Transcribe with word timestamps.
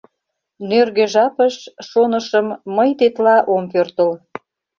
Нӧргӧ 0.69 1.05
жапыш, 1.13 1.55
шонышым, 1.89 2.47
мый 2.75 2.89
тетла 2.99 3.37
ом 3.53 3.63
пӧртыл. 3.71 4.11